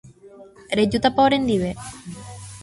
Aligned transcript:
Rejútapa 0.79 1.19
orendive. 1.27 1.69